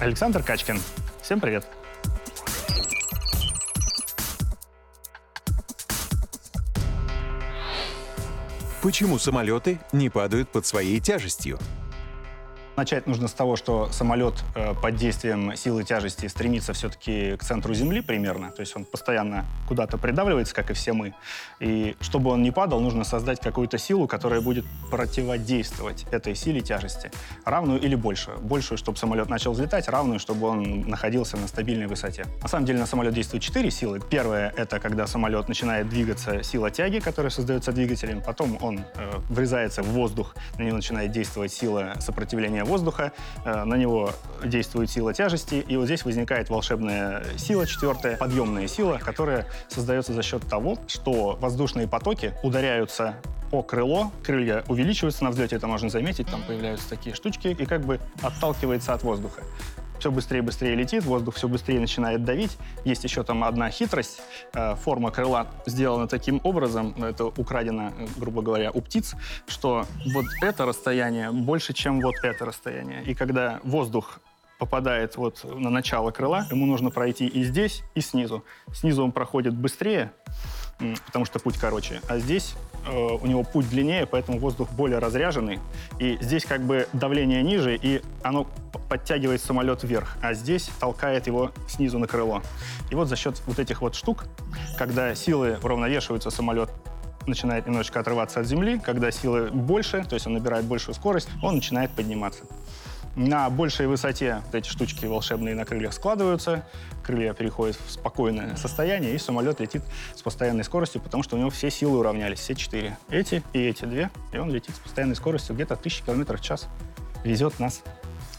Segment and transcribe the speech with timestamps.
[0.00, 0.80] Александр Качкин.
[1.20, 1.66] Всем привет.
[8.82, 11.58] Почему самолеты не падают под своей тяжестью?
[12.80, 17.74] Начать нужно с того, что самолет э, под действием силы тяжести стремится все-таки к центру
[17.74, 18.50] Земли примерно.
[18.52, 21.12] То есть он постоянно куда-то придавливается, как и все мы.
[21.58, 27.12] И чтобы он не падал, нужно создать какую-то силу, которая будет противодействовать этой силе тяжести.
[27.44, 28.38] Равную или большую.
[28.38, 32.24] Большую, чтобы самолет начал взлетать, равную, чтобы он находился на стабильной высоте.
[32.40, 34.00] На самом деле на самолет действуют четыре силы.
[34.00, 38.22] Первая— это когда самолет начинает двигаться, сила тяги, которая создается двигателем.
[38.22, 43.12] Потом он э, врезается в воздух, на него начинает действовать сила сопротивления воздуха,
[43.44, 44.12] э, на него
[44.44, 50.22] действует сила тяжести, и вот здесь возникает волшебная сила, четвертая, подъемная сила, которая создается за
[50.22, 53.16] счет того, что воздушные потоки ударяются
[53.50, 57.84] о крыло, крылья увеличиваются на взлете, это можно заметить, там появляются такие штучки, и как
[57.84, 59.42] бы отталкивается от воздуха
[60.00, 62.56] все быстрее и быстрее летит, воздух все быстрее начинает давить.
[62.84, 64.22] Есть еще там одна хитрость.
[64.54, 69.14] Э, форма крыла сделана таким образом, это украдено, грубо говоря, у птиц,
[69.46, 73.02] что вот это расстояние больше, чем вот это расстояние.
[73.04, 74.20] И когда воздух
[74.58, 78.44] попадает вот на начало крыла, ему нужно пройти и здесь, и снизу.
[78.72, 80.12] Снизу он проходит быстрее,
[81.06, 82.54] потому что путь короче, а здесь
[82.86, 85.58] э, у него путь длиннее, поэтому воздух более разряженный.
[85.98, 88.46] И здесь как бы давление ниже, и оно
[88.88, 92.42] подтягивает самолет вверх, а здесь толкает его снизу на крыло.
[92.90, 94.24] И вот за счет вот этих вот штук,
[94.76, 96.70] когда силы уравновешиваются, самолет
[97.26, 101.56] начинает немножечко отрываться от земли, когда силы больше, то есть он набирает большую скорость, он
[101.56, 102.44] начинает подниматься.
[103.16, 106.64] На большей высоте эти штучки волшебные на крыльях складываются,
[107.02, 109.82] крылья переходят в спокойное состояние, и самолет летит
[110.14, 112.96] с постоянной скоростью, потому что у него все силы уравнялись, все четыре.
[113.08, 116.68] Эти и эти две, и он летит с постоянной скоростью где-то 1000 км в час.
[117.24, 117.82] Везет нас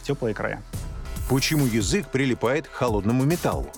[0.00, 0.60] в теплые края.
[1.30, 3.70] Почему язык прилипает к холодному металлу?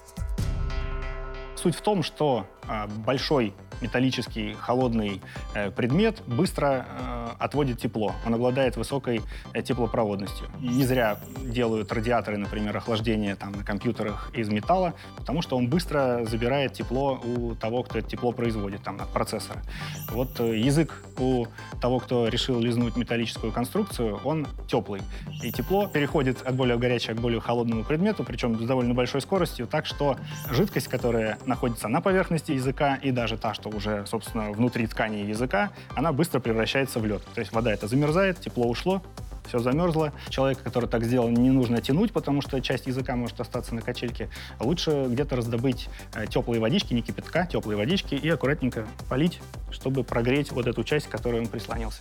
[1.55, 5.23] Суть в том, что э, большой металлический холодный
[5.55, 8.15] э, предмет быстро э, отводит тепло.
[8.27, 9.23] Он обладает высокой
[9.53, 10.49] э, теплопроводностью.
[10.61, 16.25] Не зря делают радиаторы, например, охлаждения там, на компьютерах из металла, потому что он быстро
[16.25, 19.63] забирает тепло у того, кто это тепло производит, там, от процессора.
[20.11, 21.47] Вот язык у
[21.81, 25.01] того, кто решил лизнуть металлическую конструкцию, он теплый.
[25.43, 29.67] И тепло переходит от более горячего к более холодному предмету, причем с довольно большой скоростью,
[29.67, 30.17] так что
[30.51, 35.71] жидкость, которая находится на поверхности языка, и даже та, что уже, собственно, внутри ткани языка,
[35.95, 37.23] она быстро превращается в лед.
[37.35, 39.03] То есть вода это замерзает, тепло ушло,
[39.49, 40.13] все замерзло.
[40.29, 44.29] Человека, который так сделал, не нужно тянуть, потому что часть языка может остаться на качельке.
[44.61, 49.41] Лучше где-то раздобыть э, теплые водички, не кипятка, теплые водички и аккуратненько полить,
[49.71, 52.01] чтобы прогреть вот эту часть, к которой он прислонился.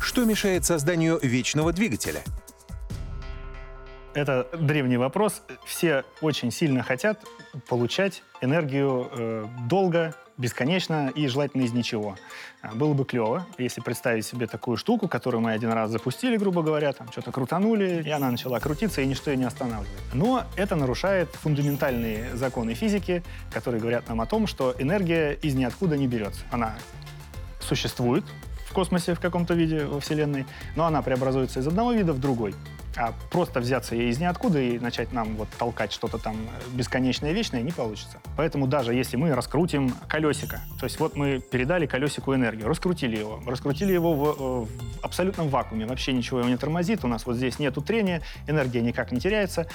[0.00, 2.20] Что мешает созданию вечного двигателя?
[4.14, 5.42] Это древний вопрос.
[5.64, 7.24] Все очень сильно хотят
[7.68, 12.16] получать энергию э, долго, бесконечно и желательно из ничего.
[12.62, 16.62] А, было бы клево, если представить себе такую штуку, которую мы один раз запустили, грубо
[16.62, 20.00] говоря, там что-то крутанули, и она начала крутиться, и ничто ее не останавливает.
[20.14, 23.22] Но это нарушает фундаментальные законы физики,
[23.52, 26.42] которые говорят нам о том, что энергия из ниоткуда не берется.
[26.50, 26.74] Она
[27.60, 28.24] существует
[28.72, 32.54] в космосе в каком-то виде во Вселенной, но она преобразуется из одного вида в другой.
[32.96, 36.36] А просто взяться из ниоткуда и начать нам вот толкать что-то там
[36.72, 38.18] бесконечное, вечное не получится.
[38.36, 43.40] Поэтому даже если мы раскрутим колесико, то есть вот мы передали колесику энергию, раскрутили его,
[43.46, 47.36] раскрутили его в, э, в абсолютном вакууме, вообще ничего его не тормозит, у нас вот
[47.36, 49.66] здесь нету трения, энергия никак не теряется.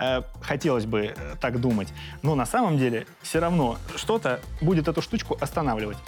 [0.00, 1.88] Э, хотелось бы э, так думать,
[2.22, 5.98] но на самом деле все равно что-то будет эту штучку останавливать,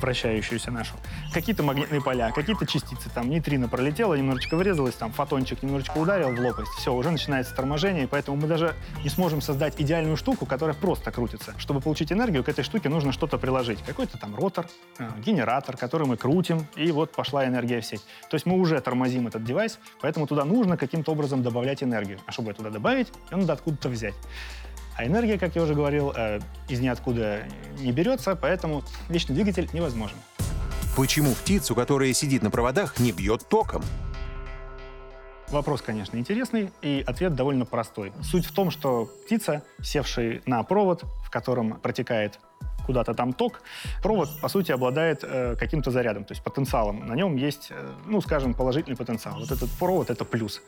[0.00, 0.94] вращающуюся нашу.
[1.34, 6.40] Какие-то магнитные поля, какие-то частицы, там нейтрино пролетело, немножечко врезалось, там фотончик немножечко ударил в
[6.40, 10.74] лопасть, все, уже начинается торможение, и поэтому мы даже не сможем создать идеальную штуку, которая
[10.74, 11.54] просто крутится.
[11.58, 13.82] Чтобы получить энергию, к этой штуке нужно что-то приложить.
[13.82, 14.66] Какой-то там ротор,
[14.98, 18.02] э, генератор, который мы крутим, и вот пошла энергия в сеть.
[18.30, 22.18] То есть мы уже тормозим этот девайс, поэтому туда нужно каким-то образом добавлять энергию.
[22.26, 24.14] А чтобы туда добавить, ее надо откуда-то взять.
[24.96, 27.44] А энергия, как я уже говорил, э, из ниоткуда
[27.78, 30.16] не берется, поэтому вечный двигатель невозможен.
[30.96, 33.84] Почему птицу, которая сидит на проводах, не бьет током?
[35.50, 38.12] Вопрос, конечно, интересный, и ответ довольно простой.
[38.22, 42.38] Суть в том, что птица, севшая на провод, в котором протекает
[42.88, 43.60] куда-то там ток.
[44.02, 47.06] Провод, по сути, обладает э, каким-то зарядом, то есть потенциалом.
[47.06, 49.38] На нем есть, э, ну, скажем, положительный потенциал.
[49.38, 50.62] Вот этот провод— это плюс.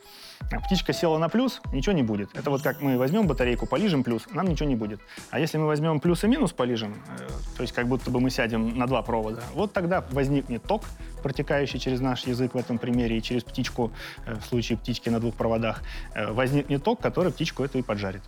[0.51, 2.29] А птичка села на плюс, ничего не будет.
[2.35, 4.99] Это вот как мы возьмем батарейку, полижем плюс, нам ничего не будет.
[5.31, 7.27] А если мы возьмем плюс и минус полижем, э,
[7.57, 10.83] то есть как будто бы мы сядем на два провода, вот тогда возникнет ток,
[11.23, 13.91] протекающий через наш язык в этом примере и через птичку,
[14.27, 15.81] э, в случае птички на двух проводах,
[16.13, 18.21] э, возникнет ток, который птичку эту и поджарит.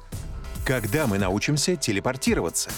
[0.66, 2.72] Когда мы научимся телепортироваться?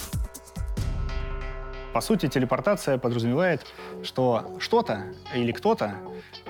[1.95, 3.65] По сути, телепортация подразумевает,
[4.03, 5.95] что что-то или кто-то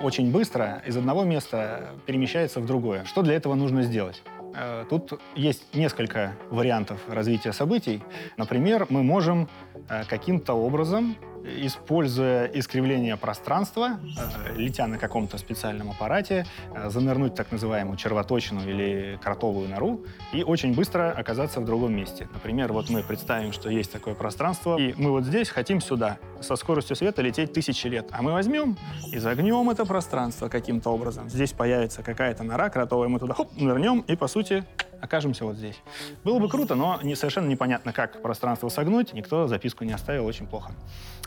[0.02, 3.04] очень быстро из одного места перемещается в другое.
[3.04, 4.20] Что для этого нужно сделать?
[4.56, 8.02] Э, тут есть несколько вариантов развития событий.
[8.36, 9.48] Например, мы можем
[9.88, 11.16] э, каким-то образом
[11.46, 13.98] используя искривление пространства,
[14.46, 20.00] э, летя на каком-то специальном аппарате, э, занырнуть так называемую червоточину или кротовую нору
[20.32, 22.28] и очень быстро оказаться в другом месте.
[22.32, 26.56] Например, вот мы представим, что есть такое пространство, и мы вот здесь хотим сюда со
[26.56, 28.08] скоростью света лететь тысячи лет.
[28.10, 28.76] А мы возьмем
[29.12, 31.30] и загнем это пространство каким-то образом.
[31.30, 34.64] Здесь появится какая-то нора кротовая, мы туда хоп, нырнем и, по сути,
[35.00, 35.80] окажемся вот здесь.
[36.24, 39.12] Было бы круто, но не, совершенно непонятно, как пространство согнуть.
[39.12, 40.72] Никто записку не оставил, очень плохо.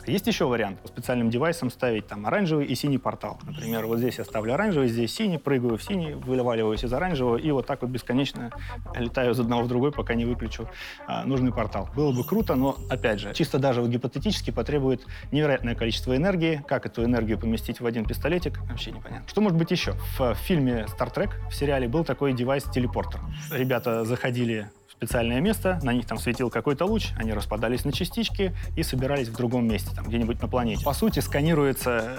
[0.06, 0.80] Есть еще вариант.
[0.80, 3.38] По специальным девайсам ставить там оранжевый и синий портал.
[3.42, 7.50] Например, вот здесь я ставлю оранжевый, здесь синий, прыгаю в синий, вываливаюсь из оранжевого и
[7.50, 8.50] вот так вот бесконечно
[8.94, 10.68] летаю из одного в другой, пока не выключу
[11.06, 11.88] а, нужный портал.
[11.94, 16.62] Было бы круто, но, опять же, чисто даже гипотетически потребует невероятное количество энергии.
[16.66, 19.28] Как эту энергию поместить в один пистолетик, вообще непонятно.
[19.28, 19.94] Что может быть еще?
[20.18, 23.20] В фильме Star Trek, в сериале, был такой девайс-телепортер.
[23.60, 28.82] Ребята заходили специальное место, на них там светил какой-то луч, они распадались на частички и
[28.82, 30.82] собирались в другом месте, там где-нибудь на планете.
[30.82, 32.16] По сути, сканируется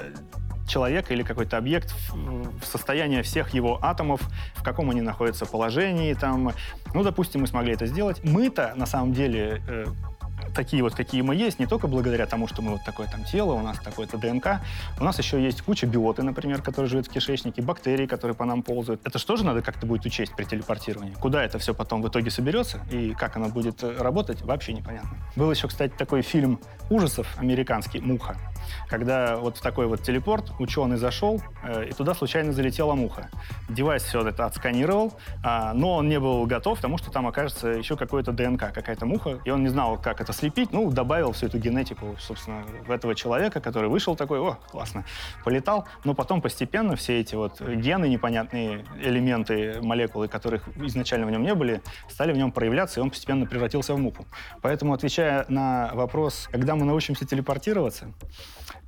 [0.67, 4.21] человек или какой-то объект в состояние всех его атомов,
[4.53, 6.13] в каком они находятся положении.
[6.13, 6.51] Там.
[6.93, 8.23] Ну, допустим, мы смогли это сделать.
[8.23, 9.85] Мы-то, на самом деле, э,
[10.53, 13.53] такие вот, какие мы есть, не только благодаря тому, что мы вот такое там тело,
[13.53, 14.61] у нас такое-то ДНК,
[14.99, 18.63] у нас еще есть куча биоты, например, которые живут в кишечнике, бактерии, которые по нам
[18.63, 19.01] ползают.
[19.05, 21.13] Это что же надо как-то будет учесть при телепортировании?
[21.13, 25.17] Куда это все потом в итоге соберется и как оно будет э, работать, вообще непонятно.
[25.35, 26.59] Был еще, кстати, такой фильм
[26.89, 28.35] ужасов американский «Муха»,
[28.89, 33.29] когда вот в такой вот телепорт ученый зашел, э, и туда случайно залетела муха.
[33.69, 35.13] Девайс все это отсканировал,
[35.43, 39.05] э, но он не был готов к тому, что там окажется еще какое-то ДНК, какая-то
[39.05, 42.89] муха, и он не знал, как это слепить, ну, добавил всю эту генетику, собственно, в
[42.89, 45.05] этого человека, который вышел такой, о, классно,
[45.43, 51.43] полетал, но потом постепенно все эти вот гены, непонятные элементы, молекулы, которых изначально в нем
[51.43, 54.25] не были, стали в нем проявляться, и он постепенно превратился в муху.
[54.63, 58.11] Поэтому, отвечая на вопрос, когда мы научимся телепортироваться,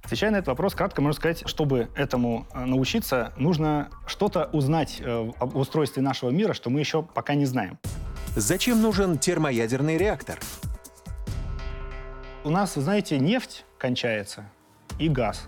[0.03, 5.31] Отвечая на этот вопрос, кратко можно сказать, чтобы этому э, научиться, нужно что-то узнать э,
[5.39, 7.79] об устройстве нашего мира, что мы еще пока не знаем.
[8.35, 10.39] Зачем нужен термоядерный реактор?
[12.45, 14.43] У нас, знаете, нефть кончается
[14.99, 15.47] и газ.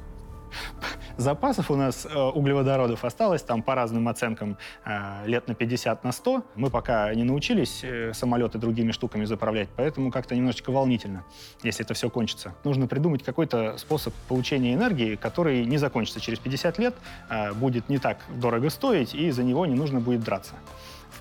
[1.17, 6.13] Запасов у нас э, углеводородов осталось там по разным оценкам э, лет на 50 на
[6.13, 6.45] 100.
[6.55, 11.25] Мы пока не научились э, самолеты другими штуками заправлять, поэтому как-то немножечко волнительно,
[11.63, 12.55] если это все кончится.
[12.63, 16.95] Нужно придумать какой-то способ получения энергии, который не закончится через 50 лет,
[17.29, 20.53] э, будет не так дорого стоить, и за него не нужно будет драться.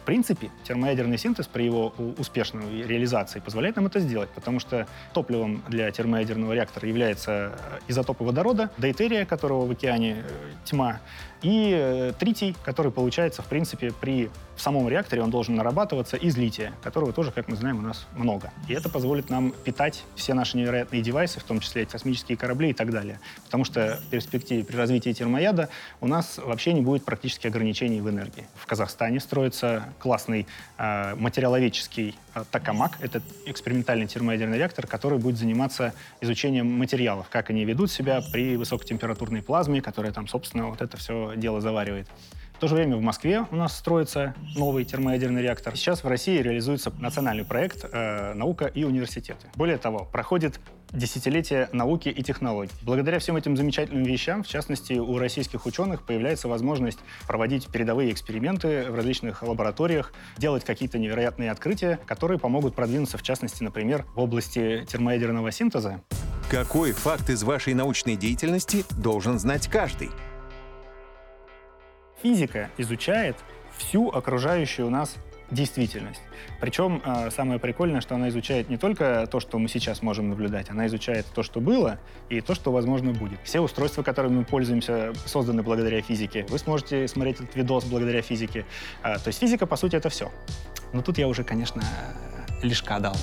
[0.05, 5.91] Принципе, термоядерный синтез при его успешной реализации позволяет нам это сделать, потому что топливом для
[5.91, 7.59] термоядерного реактора является
[7.89, 10.23] изотопы водорода, дейтерия, которого в океане э,
[10.65, 11.01] тьма,
[11.45, 16.37] и э, тритий, который получается, в принципе, при в самом реакторе он должен нарабатываться из
[16.37, 18.53] лития, которого тоже, как мы знаем, у нас много.
[18.69, 22.73] И это позволит нам питать все наши невероятные девайсы, в том числе космические корабли и
[22.73, 23.19] так далее.
[23.45, 25.69] Потому что в перспективе при развитии термояда
[26.01, 28.47] у нас вообще не будет практически ограничений в энергии.
[28.55, 30.47] В Казахстане строится классный
[30.79, 32.99] э, материаловедческий э, токамак.
[33.01, 39.43] Это экспериментальный термоядерный реактор, который будет заниматься изучением материалов, как они ведут себя при высокотемпературной
[39.43, 42.09] плазме, которая там, собственно, вот это все дело заваривает.
[42.55, 45.77] В то же время в Москве у нас строится новый термоядерный реактор.
[45.77, 49.49] Сейчас в России реализуется национальный проект э, «Наука и университеты».
[49.57, 50.61] Более того, проходит
[50.93, 52.73] десятилетие науки и технологий.
[52.83, 58.87] Благодаря всем этим замечательным вещам, в частности, у российских ученых появляется возможность проводить передовые эксперименты
[58.89, 64.87] в различных лабораториях, делать какие-то невероятные открытия, которые помогут продвинуться, в частности, например, в области
[64.89, 66.01] термоядерного синтеза.
[66.49, 70.11] Какой факт из вашей научной деятельности должен знать каждый?
[72.25, 73.37] Физика изучает
[73.77, 75.17] всю окружающую нас
[75.51, 76.23] действительность.
[76.59, 80.71] Причем э, самое прикольное, что она изучает не только то, что мы сейчас можем наблюдать,
[80.71, 81.99] она изучает то, что было,
[82.31, 83.39] и то, что, возможно, будет.
[83.45, 86.47] Все устройства, которыми мы пользуемся, созданы благодаря физике.
[86.49, 88.65] Вы сможете смотреть этот видос благодаря физике.
[89.03, 90.33] Э, то есть физика, по сути, это все.
[90.95, 91.83] Но тут я уже, конечно,
[92.63, 93.17] лишка дал.